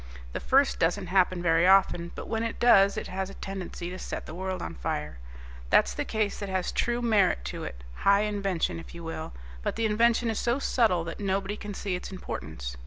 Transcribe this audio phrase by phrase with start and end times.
[0.33, 3.99] The first doesn't happen very often, but when it does it has a tendency to
[3.99, 5.19] set the world on fire.
[5.69, 9.75] That's the case that has true merit to it high invention, if you will but
[9.75, 12.77] the invention is so subtle that nobody can see its importance.